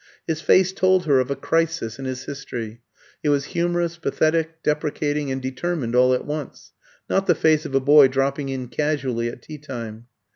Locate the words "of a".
1.19-1.35, 7.67-7.79